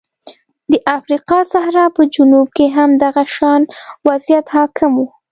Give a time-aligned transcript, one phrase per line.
[0.71, 3.61] د افریقا صحرا په جنوب کې هم دغه شان
[4.07, 5.05] وضعیت حاکم و.